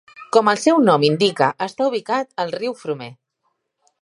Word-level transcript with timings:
Com 0.35 0.47
el 0.53 0.59
seu 0.61 0.79
nom 0.87 1.05
indica, 1.11 1.51
està 1.67 1.91
ubicat 1.93 2.35
al 2.45 2.57
riu 2.59 2.77
Frome. 2.85 3.15